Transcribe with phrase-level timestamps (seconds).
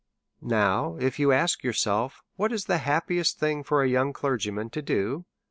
[0.41, 4.81] Now, if you ask yourself what is the happiest thing for a young clergyman to
[4.81, 5.25] do